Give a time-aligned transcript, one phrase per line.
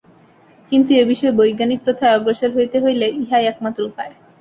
[0.71, 4.11] কিন্তু এ-বিষয়ে বৈজ্ঞানিক প্রথায় অগ্রসর হইতে হইলে ইহাই একমাত্র উপায়।